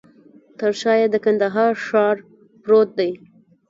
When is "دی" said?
2.99-3.11